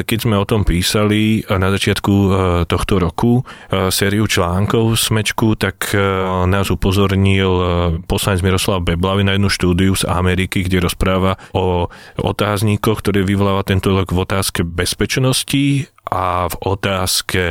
Keď 0.05 0.19
sme 0.21 0.37
o 0.37 0.45
tom 0.45 0.69
písali 0.69 1.41
na 1.49 1.73
začiatku 1.73 2.13
e, 2.13 2.29
tohto 2.69 3.01
roku 3.01 3.41
e, 3.41 3.89
sériu 3.89 4.29
článkov 4.29 5.01
Smečku, 5.01 5.57
tak 5.57 5.97
e, 5.97 5.99
nás 6.45 6.69
upozornil 6.69 7.51
poslanec 8.05 8.45
Miroslav 8.45 8.85
Beblavy 8.85 9.25
na 9.25 9.35
jednu 9.35 9.49
štúdiu 9.49 9.97
z 9.97 10.05
Ameriky, 10.05 10.69
kde 10.69 10.85
rozpráva 10.85 11.41
o 11.57 11.89
otázníkoch, 12.21 13.01
ktoré 13.01 13.25
vyvoláva 13.25 13.65
tento 13.65 13.97
rok 13.97 14.13
v 14.13 14.23
otázke 14.29 14.61
bezpečnosti 14.61 15.89
a 16.11 16.51
v 16.51 16.57
otázke 16.67 17.43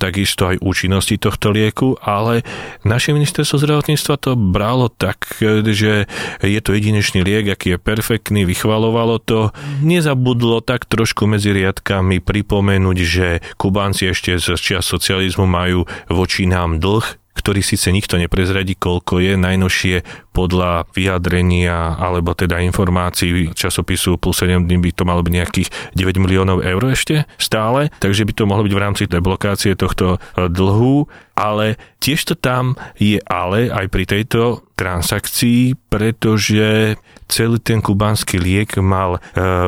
takisto 0.00 0.48
aj 0.48 0.64
účinnosti 0.64 1.20
tohto 1.20 1.52
lieku, 1.52 2.00
ale 2.00 2.42
naše 2.82 3.12
ministerstvo 3.12 3.60
zdravotníctva 3.60 4.14
to 4.16 4.32
bralo 4.34 4.88
tak, 4.88 5.28
že 5.68 6.08
je 6.40 6.60
to 6.64 6.70
jedinečný 6.72 7.20
liek, 7.20 7.52
aký 7.52 7.76
je 7.76 7.78
perfektný, 7.78 8.48
vychvalovalo 8.48 9.20
to. 9.20 9.52
Nezabudlo 9.84 10.64
tak 10.64 10.88
trošku 10.88 11.28
medzi 11.28 11.52
riadkami 11.52 12.24
pripomenúť, 12.24 12.98
že 13.04 13.44
Kubánci 13.60 14.08
ešte 14.08 14.40
z 14.40 14.56
čias 14.56 14.88
socializmu 14.88 15.44
majú 15.44 15.84
voči 16.08 16.48
nám 16.48 16.80
dlh, 16.80 17.27
ktorý 17.38 17.62
síce 17.62 17.94
nikto 17.94 18.18
neprezradí, 18.18 18.74
koľko 18.74 19.22
je, 19.22 19.32
najnovšie 19.38 19.96
podľa 20.34 20.86
vyjadrenia 20.94 21.98
alebo 21.98 22.34
teda 22.34 22.62
informácií 22.62 23.54
časopisu 23.54 24.18
plus 24.18 24.42
7 24.42 24.66
dní 24.66 24.78
by 24.78 24.90
to 24.94 25.02
malo 25.06 25.22
byť 25.22 25.34
nejakých 25.34 25.68
9 25.94 26.22
miliónov 26.22 26.62
eur 26.62 26.82
ešte 26.90 27.26
stále, 27.38 27.94
takže 28.02 28.22
by 28.22 28.32
to 28.34 28.46
mohlo 28.46 28.62
byť 28.62 28.74
v 28.74 28.82
rámci 28.82 29.02
deblokácie 29.10 29.74
tohto 29.74 30.18
e, 30.18 30.46
dlhu, 30.46 31.10
ale 31.34 31.78
tiež 31.98 32.22
to 32.30 32.34
tam 32.38 32.78
je 32.98 33.18
ale 33.26 33.70
aj 33.70 33.86
pri 33.90 34.04
tejto 34.06 34.62
transakcii, 34.78 35.74
pretože 35.90 36.94
celý 37.26 37.58
ten 37.58 37.82
kubánsky 37.82 38.38
liek 38.38 38.78
mal 38.78 39.18
e, 39.18 39.20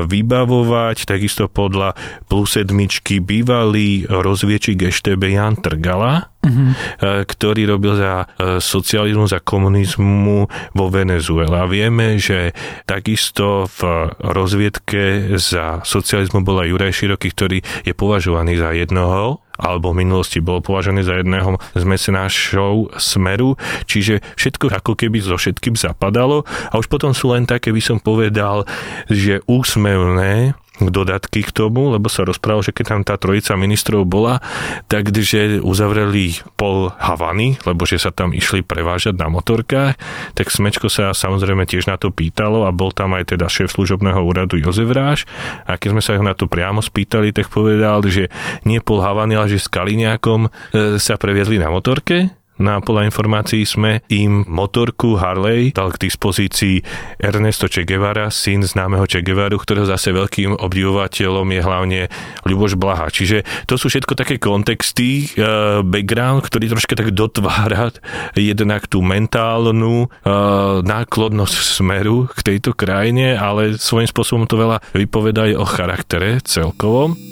vybavovať, 0.06 1.02
takisto 1.02 1.50
podľa 1.50 1.98
plus 2.30 2.54
sedmičky 2.54 3.18
bývalý 3.18 4.06
rozviečik 4.06 4.86
Eštebe 4.86 5.34
Jan 5.34 5.58
Trgala, 5.58 6.29
uh-huh. 6.40 7.24
ktorý 7.24 7.68
robil 7.68 7.96
za 7.96 8.24
e, 8.24 8.58
socializmu, 8.58 9.28
za 9.28 9.40
komunizmu 9.40 10.48
vo 10.72 10.86
Venezuele. 10.88 11.52
A 11.52 11.68
vieme, 11.68 12.16
že 12.16 12.56
takisto 12.88 13.68
v 13.68 14.10
rozviedke 14.20 15.36
za 15.36 15.84
socializmu 15.84 16.40
bol 16.40 16.64
aj 16.64 16.68
Juraj 16.72 16.92
Široký, 16.96 17.28
ktorý 17.32 17.58
je 17.84 17.92
považovaný 17.92 18.56
za 18.56 18.72
jednoho 18.72 19.44
alebo 19.60 19.92
v 19.92 20.08
minulosti 20.08 20.40
bol 20.40 20.64
považený 20.64 21.04
za 21.04 21.20
jedného 21.20 21.60
z 21.76 21.84
mecenášov 21.84 22.96
Smeru, 22.96 23.60
čiže 23.84 24.24
všetko 24.40 24.72
ako 24.72 24.96
keby 24.96 25.20
so 25.20 25.36
všetkým 25.36 25.76
zapadalo 25.76 26.48
a 26.72 26.80
už 26.80 26.88
potom 26.88 27.12
sú 27.12 27.36
len 27.36 27.44
také, 27.44 27.68
by 27.68 27.82
som 27.84 28.00
povedal, 28.00 28.64
že 29.12 29.44
úsmevné 29.44 30.56
dodatky 30.88 31.44
k 31.44 31.52
tomu, 31.52 31.92
lebo 31.92 32.08
sa 32.08 32.24
rozprával, 32.24 32.64
že 32.64 32.72
keď 32.72 32.84
tam 32.96 33.00
tá 33.04 33.20
trojica 33.20 33.52
ministrov 33.60 34.08
bola, 34.08 34.40
takže 34.88 35.60
uzavreli 35.60 36.40
pol 36.56 36.88
Havany, 36.96 37.60
lebo 37.68 37.84
že 37.84 38.00
sa 38.00 38.08
tam 38.08 38.32
išli 38.32 38.64
prevážať 38.64 39.20
na 39.20 39.28
motorkách, 39.28 40.00
tak 40.32 40.46
Smečko 40.48 40.88
sa 40.88 41.12
samozrejme 41.12 41.68
tiež 41.68 41.92
na 41.92 42.00
to 42.00 42.08
pýtalo 42.08 42.64
a 42.64 42.72
bol 42.72 42.94
tam 42.94 43.12
aj 43.12 43.36
teda 43.36 43.52
šéf 43.52 43.76
služobného 43.76 44.24
úradu 44.24 44.56
Jozef 44.56 44.88
Ráš. 44.88 45.28
A 45.68 45.76
keď 45.76 45.98
sme 45.98 46.02
sa 46.02 46.16
ho 46.16 46.24
na 46.24 46.32
to 46.32 46.48
priamo 46.48 46.80
spýtali, 46.80 47.36
tak 47.36 47.52
povedal, 47.52 48.00
že 48.08 48.32
nie 48.64 48.80
pol 48.80 49.04
Havany, 49.04 49.36
ale 49.36 49.52
že 49.52 49.60
s 49.60 49.68
Kaliňákom 49.68 50.46
e, 50.46 50.50
sa 50.96 51.20
previezli 51.20 51.60
na 51.60 51.68
motorke 51.68 52.39
No 52.60 52.76
a 52.76 52.84
podľa 52.84 53.08
informácií 53.08 53.64
sme 53.64 54.04
im 54.12 54.44
motorku 54.44 55.16
Harley 55.16 55.72
dal 55.72 55.96
k 55.96 56.06
dispozícii 56.06 56.84
Ernesto 57.16 57.72
Che 57.72 57.88
Guevara, 57.88 58.28
syn 58.28 58.60
známeho 58.60 59.08
Che 59.08 59.24
Guevaru, 59.24 59.56
ktorého 59.56 59.88
zase 59.88 60.12
veľkým 60.12 60.60
obdivovateľom 60.60 61.48
je 61.56 61.60
hlavne 61.64 62.00
Ľuboš 62.44 62.76
Blaha. 62.76 63.08
Čiže 63.08 63.48
to 63.64 63.80
sú 63.80 63.88
všetko 63.88 64.12
také 64.12 64.36
kontexty, 64.36 65.32
uh, 65.40 65.80
background, 65.80 66.44
ktorý 66.44 66.76
troška 66.76 67.00
tak 67.00 67.16
dotvára 67.16 67.96
jednak 68.36 68.84
tú 68.92 69.00
mentálnu 69.00 70.12
uh, 70.12 70.84
náklodnosť 70.84 71.80
smeru 71.80 72.28
k 72.28 72.40
tejto 72.44 72.76
krajine, 72.76 73.40
ale 73.40 73.80
svojím 73.80 74.08
spôsobom 74.12 74.44
to 74.44 74.60
veľa 74.60 74.84
vypoveda 74.92 75.48
aj 75.48 75.52
o 75.56 75.64
charaktere 75.64 76.44
celkovom. 76.44 77.29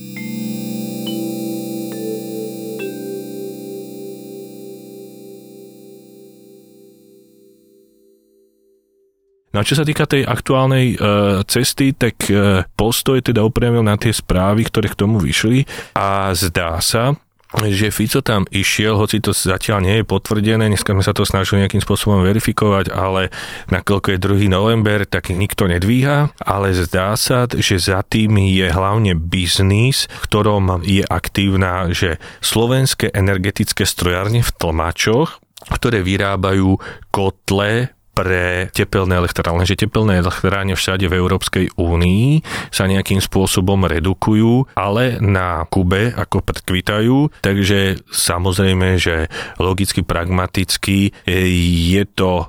No 9.59 9.67
a 9.67 9.67
čo 9.67 9.75
sa 9.75 9.83
týka 9.83 10.07
tej 10.07 10.23
aktuálnej 10.23 10.95
e, 10.95 10.97
cesty, 11.51 11.91
tak 11.91 12.31
e, 12.31 12.63
postoj 12.79 13.19
teda 13.19 13.43
upriamil 13.43 13.83
na 13.83 13.99
tie 13.99 14.15
správy, 14.15 14.63
ktoré 14.63 14.87
k 14.87 15.03
tomu 15.03 15.19
vyšli 15.19 15.67
a 15.99 16.31
zdá 16.31 16.79
sa, 16.79 17.19
že 17.67 17.91
Fico 17.91 18.23
tam 18.23 18.47
išiel, 18.55 18.95
hoci 18.95 19.19
to 19.19 19.35
zatiaľ 19.35 19.83
nie 19.83 19.99
je 19.99 20.07
potvrdené, 20.07 20.71
dneska 20.71 20.95
sme 20.95 21.03
sa 21.03 21.11
to 21.11 21.27
snažili 21.27 21.67
nejakým 21.67 21.83
spôsobom 21.83 22.23
verifikovať, 22.23 22.95
ale 22.95 23.35
nakoľko 23.67 24.15
je 24.15 24.47
2. 24.47 24.47
november, 24.47 25.03
tak 25.11 25.35
nikto 25.35 25.67
nedvíha, 25.67 26.31
ale 26.39 26.71
zdá 26.79 27.19
sa, 27.19 27.51
že 27.51 27.83
za 27.83 28.07
tým 28.07 28.39
je 28.39 28.71
hlavne 28.71 29.19
biznis, 29.19 30.07
v 30.07 30.19
ktorom 30.23 30.87
je 30.87 31.03
aktívna, 31.03 31.91
že 31.91 32.23
slovenské 32.47 33.11
energetické 33.11 33.83
strojárne 33.83 34.39
v 34.39 34.55
tlmačoch, 34.55 35.43
ktoré 35.67 36.07
vyrábajú 36.07 36.79
kotle 37.11 37.98
pre 38.19 38.67
tepelné 38.75 39.23
elektrárne, 39.23 39.63
že 39.63 39.79
tepelné 39.79 40.19
elektrárne 40.19 40.75
všade 40.75 41.07
v 41.07 41.23
Európskej 41.23 41.79
únii 41.79 42.43
sa 42.75 42.91
nejakým 42.91 43.23
spôsobom 43.23 43.87
redukujú, 43.87 44.75
ale 44.75 45.23
na 45.23 45.63
Kube 45.71 46.11
ako 46.11 46.43
predkvitajú, 46.43 47.31
takže 47.47 48.03
samozrejme, 48.11 48.99
že 48.99 49.31
logicky, 49.63 50.03
pragmaticky 50.03 51.15
je 51.95 52.03
to 52.11 52.43
e, 52.43 52.45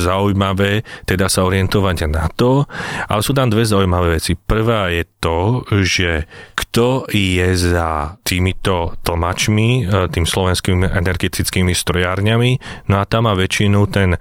zaujímavé 0.00 0.88
teda 1.04 1.28
sa 1.28 1.44
orientovať 1.44 2.08
na 2.08 2.32
to, 2.32 2.64
ale 3.04 3.20
sú 3.20 3.36
tam 3.36 3.52
dve 3.52 3.68
zaujímavé 3.68 4.16
veci. 4.16 4.40
Prvá 4.40 4.88
je 4.88 5.04
to, 5.20 5.68
že 5.84 6.24
kto 6.56 7.10
je 7.10 7.48
za 7.58 8.16
týmito 8.22 8.96
tlmačmi, 9.04 9.84
e, 9.84 10.08
tým 10.08 10.24
slovenskými 10.24 10.86
energetickými 10.86 11.74
strojárňami. 11.74 12.50
No 12.88 13.02
a 13.02 13.04
tam 13.04 13.26
má 13.26 13.34
väčšinu 13.34 13.90
ten 13.90 14.14
e, 14.14 14.18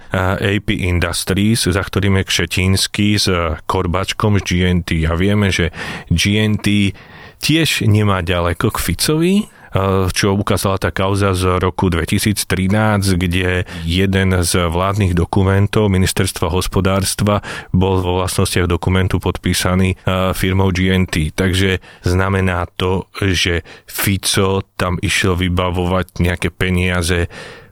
AP 0.57 0.73
Industries, 0.89 1.69
za 1.69 1.85
ktorým 1.85 2.17
je 2.19 2.23
Kšetínsky 2.25 3.21
s 3.21 3.29
Korbačkom 3.69 4.41
z 4.41 4.43
GNT. 4.43 5.05
A 5.05 5.13
vieme, 5.13 5.53
že 5.53 5.69
GNT 6.09 6.97
tiež 7.37 7.85
nemá 7.85 8.25
ďaleko 8.25 8.73
k 8.73 8.77
Ficovi, 8.81 9.45
Eh, 9.69 10.09
čo 10.09 10.33
ukázala 10.33 10.81
tá 10.81 10.89
kauza 10.89 11.37
z 11.37 11.61
roku 11.61 11.93
2013, 11.93 13.21
kde 13.21 13.69
jeden 13.85 14.29
z 14.41 14.65
vládnych 14.65 15.13
dokumentov 15.13 15.93
ministerstva 15.93 16.49
hospodárstva 16.49 17.45
bol 17.69 18.01
vo 18.01 18.17
vlastnostiach 18.17 18.65
dokumentu 18.65 19.21
podpísaný 19.21 19.93
eh, 19.93 20.33
firmou 20.33 20.73
GNT. 20.73 21.37
Takže 21.37 21.85
znamená 22.01 22.65
to, 22.81 23.05
že 23.21 23.61
Fico 23.85 24.65
tam 24.73 24.97
išiel 25.05 25.37
vybavovať 25.37 26.17
nejaké 26.17 26.49
peniaze 26.49 27.29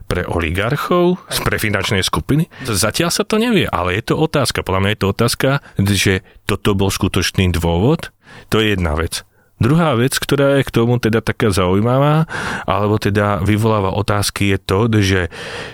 pre 0.08 0.24
oligarchov, 0.24 1.20
pre 1.44 1.60
finančnej 1.60 2.00
skupiny? 2.00 2.48
Zatiaľ 2.64 3.12
sa 3.12 3.28
to 3.28 3.36
nevie, 3.36 3.68
ale 3.68 4.00
je 4.00 4.10
to 4.10 4.14
otázka. 4.16 4.64
Podľa 4.64 4.80
mňa 4.80 4.90
je 4.96 5.00
to 5.00 5.08
otázka, 5.12 5.50
že 5.78 6.24
toto 6.48 6.72
bol 6.72 6.88
skutočný 6.88 7.52
dôvod. 7.52 8.10
To 8.48 8.64
je 8.64 8.72
jedna 8.72 8.96
vec. 8.96 9.28
Druhá 9.58 9.98
vec, 9.98 10.14
ktorá 10.14 10.62
je 10.62 10.70
k 10.70 10.74
tomu 10.74 11.02
teda 11.02 11.18
taká 11.18 11.50
zaujímavá, 11.50 12.30
alebo 12.62 12.94
teda 12.94 13.42
vyvoláva 13.42 13.90
otázky, 13.90 14.54
je 14.54 14.58
to, 14.62 14.78
že 15.02 15.20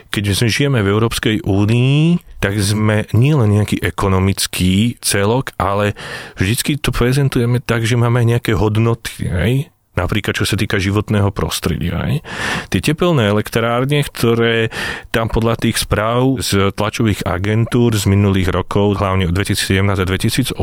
keď 0.08 0.22
sme 0.32 0.48
žijeme 0.48 0.80
v 0.80 0.88
Európskej 0.88 1.36
únii, 1.44 2.16
tak 2.40 2.56
sme 2.64 3.04
nielen 3.12 3.52
nejaký 3.52 3.84
ekonomický 3.84 4.96
celok, 5.04 5.52
ale 5.60 5.92
vždycky 6.40 6.80
to 6.80 6.96
prezentujeme 6.96 7.60
tak, 7.60 7.84
že 7.84 8.00
máme 8.00 8.24
nejaké 8.24 8.56
hodnoty. 8.56 9.28
Hej? 9.28 9.73
Napríklad 9.94 10.34
čo 10.34 10.46
sa 10.46 10.58
týka 10.58 10.78
životného 10.78 11.30
prostredia. 11.30 11.98
Aj. 11.98 12.14
Tie 12.70 12.80
tepelné 12.82 13.30
elektrárne, 13.30 14.02
ktoré 14.02 14.68
tam 15.14 15.30
podľa 15.30 15.66
tých 15.66 15.82
správ 15.82 16.42
z 16.42 16.74
tlačových 16.74 17.26
agentúr 17.26 17.94
z 17.94 18.10
minulých 18.10 18.50
rokov, 18.50 18.98
hlavne 18.98 19.30
od 19.30 19.34
2017 19.34 19.80
a 19.80 20.04
2018, 20.04 20.54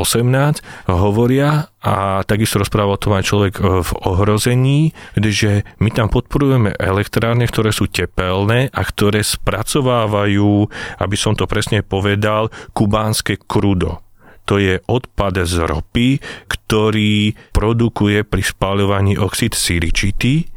hovoria 0.91 1.71
a 1.81 2.21
takisto 2.29 2.61
rozpráva 2.61 2.93
o 2.93 3.01
tom 3.01 3.17
aj 3.17 3.25
človek 3.25 3.53
e, 3.57 3.61
v 3.81 3.91
ohrození, 4.05 4.93
že 5.17 5.65
my 5.81 5.89
tam 5.89 6.13
podporujeme 6.13 6.77
elektrárne, 6.77 7.49
ktoré 7.49 7.73
sú 7.73 7.89
tepelné 7.89 8.69
a 8.69 8.81
ktoré 8.85 9.25
spracovávajú, 9.25 10.69
aby 11.01 11.15
som 11.17 11.33
to 11.33 11.49
presne 11.49 11.81
povedal, 11.81 12.53
kubánske 12.77 13.41
krudo 13.49 14.05
to 14.45 14.59
je 14.59 14.81
odpad 14.85 15.45
z 15.47 15.55
ropy, 15.63 16.09
ktorý 16.47 17.35
produkuje 17.53 18.25
pri 18.27 18.43
spáľovaní 18.43 19.15
oxid 19.19 19.53
siličity, 19.53 20.49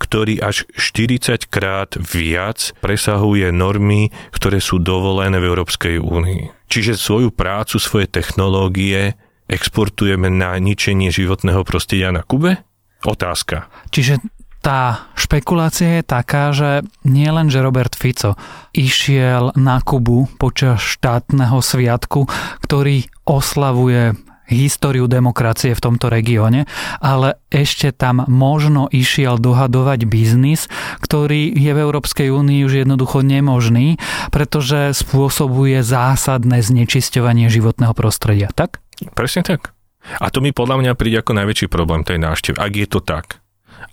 ktorý 0.00 0.40
až 0.40 0.64
40 0.80 1.52
krát 1.52 1.92
viac 2.00 2.72
presahuje 2.80 3.52
normy, 3.52 4.08
ktoré 4.32 4.56
sú 4.58 4.80
dovolené 4.80 5.36
v 5.36 5.48
Európskej 5.52 6.00
únii. 6.00 6.72
Čiže 6.72 6.96
svoju 6.96 7.28
prácu, 7.28 7.76
svoje 7.76 8.08
technológie 8.08 9.20
exportujeme 9.50 10.32
na 10.32 10.56
ničenie 10.56 11.12
životného 11.12 11.66
prostredia 11.68 12.14
na 12.14 12.24
Kube? 12.24 12.64
Otázka. 13.04 13.68
Čiže 13.92 14.22
tá 14.60 15.08
špekulácia 15.16 16.00
je 16.00 16.04
taká, 16.04 16.52
že 16.52 16.84
nie 17.04 17.28
len, 17.28 17.48
že 17.48 17.64
Robert 17.64 17.96
Fico 17.96 18.36
išiel 18.76 19.56
na 19.56 19.80
Kubu 19.80 20.28
počas 20.36 20.84
štátneho 20.84 21.64
sviatku, 21.64 22.28
ktorý 22.64 23.08
oslavuje 23.24 24.14
históriu 24.50 25.06
demokracie 25.06 25.72
v 25.72 25.80
tomto 25.80 26.10
regióne, 26.10 26.66
ale 26.98 27.38
ešte 27.48 27.94
tam 27.94 28.26
možno 28.26 28.90
išiel 28.90 29.38
dohadovať 29.38 30.10
biznis, 30.10 30.66
ktorý 31.00 31.54
je 31.54 31.70
v 31.70 31.78
Európskej 31.78 32.28
únii 32.34 32.66
už 32.66 32.82
jednoducho 32.84 33.22
nemožný, 33.22 33.96
pretože 34.34 34.92
spôsobuje 34.98 35.86
zásadné 35.86 36.66
znečisťovanie 36.66 37.46
životného 37.46 37.94
prostredia. 37.94 38.50
Tak? 38.52 38.82
Presne 39.14 39.46
tak. 39.46 39.70
A 40.18 40.32
to 40.32 40.42
mi 40.42 40.50
podľa 40.50 40.82
mňa 40.82 40.92
príde 40.98 41.22
ako 41.22 41.36
najväčší 41.38 41.66
problém 41.70 42.02
tej 42.02 42.18
návštevy, 42.18 42.56
ak 42.58 42.72
je 42.74 42.86
to 42.90 43.00
tak. 43.00 43.38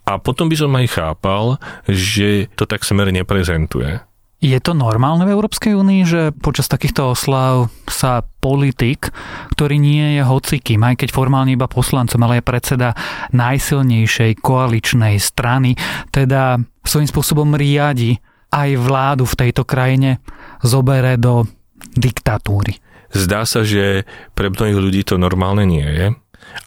A 0.07 0.19
potom 0.21 0.47
by 0.47 0.55
som 0.55 0.71
aj 0.75 0.87
chápal, 0.91 1.59
že 1.87 2.47
to 2.55 2.63
tak 2.63 2.87
smer 2.87 3.11
neprezentuje. 3.11 3.99
Je 4.37 4.61
to 4.61 4.77
normálne 4.77 5.25
v 5.25 5.33
Európskej 5.33 5.73
únii, 5.73 6.01
že 6.05 6.21
počas 6.29 6.69
takýchto 6.69 7.17
oslav 7.17 7.73
sa 7.89 8.21
politik, 8.37 9.09
ktorý 9.57 9.81
nie 9.81 10.21
je 10.21 10.21
hocikým, 10.21 10.85
aj 10.85 11.01
keď 11.01 11.09
formálne 11.09 11.57
iba 11.57 11.65
poslancom, 11.65 12.21
ale 12.21 12.37
je 12.37 12.45
predseda 12.45 12.93
najsilnejšej 13.33 14.37
koaličnej 14.37 15.17
strany, 15.17 15.73
teda 16.13 16.61
svojím 16.85 17.09
spôsobom 17.09 17.57
riadi 17.57 18.21
aj 18.53 18.77
vládu 18.77 19.25
v 19.25 19.37
tejto 19.41 19.65
krajine, 19.65 20.21
zobere 20.61 21.17
do 21.17 21.49
diktatúry. 21.97 22.77
Zdá 23.17 23.41
sa, 23.41 23.65
že 23.65 24.05
pre 24.37 24.53
mnohých 24.53 24.77
ľudí 24.77 25.01
to 25.01 25.17
normálne 25.17 25.65
nie 25.65 25.81
je 25.81 26.05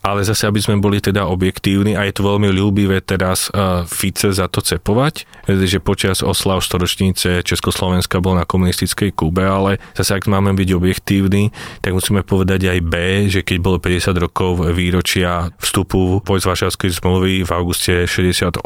ale 0.01 0.25
zase, 0.25 0.49
aby 0.49 0.61
sme 0.63 0.81
boli 0.81 1.03
teda 1.03 1.29
objektívni 1.29 1.99
a 1.99 2.07
je 2.09 2.15
to 2.15 2.25
veľmi 2.25 2.49
ľúbivé 2.49 3.05
teraz 3.05 3.53
uh, 3.53 3.85
Fice 3.85 4.33
za 4.33 4.49
to 4.49 4.65
cepovať, 4.65 5.29
že 5.47 5.83
počas 5.83 6.25
oslav 6.25 6.65
storočnice 6.65 7.45
Československa 7.45 8.23
bol 8.23 8.39
na 8.39 8.49
komunistickej 8.49 9.13
Kube, 9.13 9.45
ale 9.45 9.83
zase 9.93 10.17
ak 10.17 10.31
máme 10.31 10.57
byť 10.57 10.69
objektívni, 10.73 11.53
tak 11.85 11.93
musíme 11.93 12.25
povedať 12.25 12.71
aj 12.71 12.79
B, 12.87 12.95
že 13.29 13.45
keď 13.45 13.59
bolo 13.61 13.77
50 13.83 14.17
rokov 14.17 14.51
výročia 14.73 15.53
vstupu 15.61 16.25
vojsk 16.25 16.47
Varšavskej 16.49 16.91
zmluvy 17.03 17.45
v 17.45 17.51
auguste 17.51 18.09
68 18.09 18.65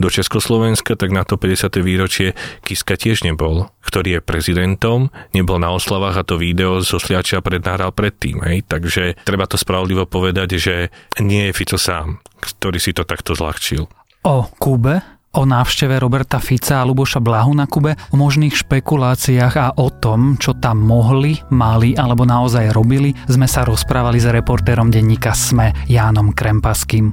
do 0.00 0.08
Československa, 0.08 0.96
tak 0.96 1.12
na 1.12 1.26
to 1.26 1.36
50. 1.36 1.84
výročie 1.84 2.32
Kiska 2.64 2.96
tiež 2.96 3.26
nebol 3.26 3.68
ktorý 3.86 4.18
je 4.18 4.20
prezidentom, 4.20 5.14
nebol 5.30 5.62
na 5.62 5.70
oslavách 5.70 6.18
a 6.18 6.26
to 6.26 6.34
video 6.34 6.82
zo 6.82 6.98
Sliačia 6.98 7.38
prednáhral 7.38 7.94
predtým. 7.94 8.42
Hej? 8.42 8.66
Takže 8.66 9.22
treba 9.22 9.46
to 9.46 9.54
spravodlivo 9.54 10.10
povedať, 10.16 10.56
že 10.56 10.74
nie 11.20 11.52
je 11.52 11.56
Fico 11.56 11.76
sám, 11.76 12.24
ktorý 12.40 12.80
si 12.80 12.96
to 12.96 13.04
takto 13.04 13.36
zľahčil. 13.36 13.84
O 14.24 14.48
Kube 14.56 15.16
o 15.36 15.44
návšteve 15.44 16.00
Roberta 16.00 16.40
Fica 16.40 16.80
a 16.80 16.86
Luboša 16.88 17.20
Blahu 17.20 17.52
na 17.52 17.68
Kube, 17.68 17.92
o 17.92 18.16
možných 18.16 18.56
špekuláciách 18.56 19.54
a 19.60 19.68
o 19.76 19.92
tom, 19.92 20.40
čo 20.40 20.56
tam 20.56 20.80
mohli, 20.80 21.36
mali 21.52 21.92
alebo 21.92 22.24
naozaj 22.24 22.72
robili, 22.72 23.12
sme 23.28 23.44
sa 23.44 23.68
rozprávali 23.68 24.16
s 24.16 24.32
reportérom 24.32 24.88
denníka 24.88 25.36
SME 25.36 25.76
Jánom 25.92 26.32
Krempaským. 26.32 27.12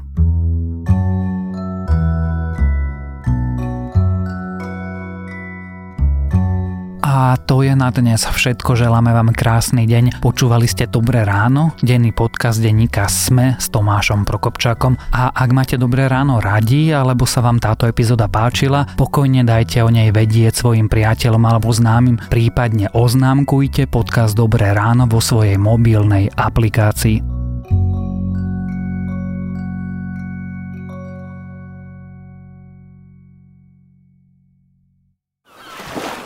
A 7.13 7.37
to 7.37 7.61
je 7.61 7.77
na 7.77 7.93
dnes 7.93 8.25
všetko. 8.25 8.73
Želáme 8.73 9.13
vám 9.13 9.37
krásny 9.37 9.85
deň. 9.85 10.17
Počúvali 10.17 10.65
ste 10.65 10.89
Dobré 10.89 11.21
ráno, 11.21 11.77
denný 11.85 12.09
podcast 12.09 12.57
denníka 12.57 13.05
Sme 13.05 13.53
s 13.61 13.69
Tomášom 13.69 14.25
Prokopčákom. 14.25 14.97
A 15.13 15.29
ak 15.29 15.49
máte 15.53 15.77
Dobré 15.77 16.09
ráno 16.09 16.41
radi, 16.41 16.89
alebo 16.89 17.29
sa 17.29 17.45
vám 17.45 17.61
táto 17.61 17.85
epizóda 17.85 18.25
páčila, 18.25 18.89
pokojne 18.97 19.45
dajte 19.45 19.85
o 19.85 19.93
nej 19.93 20.09
vedieť 20.09 20.57
svojim 20.57 20.89
priateľom 20.89 21.45
alebo 21.45 21.69
známym, 21.69 22.17
prípadne 22.33 22.89
oznámkujte 22.97 23.85
podcast 23.93 24.33
Dobré 24.33 24.73
ráno 24.73 25.05
vo 25.05 25.21
svojej 25.21 25.61
mobilnej 25.61 26.33
aplikácii. 26.33 27.32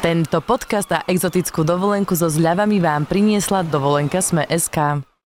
Tento 0.07 0.39
podcast 0.39 0.87
a 0.95 1.03
exotickú 1.03 1.67
dovolenku 1.67 2.15
so 2.15 2.31
zľavami 2.31 2.79
vám 2.79 3.03
priniesla 3.03 3.67
dovolenka 3.67 4.23
Sme 4.23 4.47
SK. 4.47 5.03